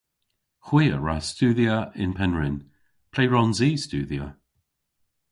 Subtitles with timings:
[0.65, 2.59] Hwi a wra studhya yn Pennrynn.
[3.13, 4.27] Ple hwrons i studhya?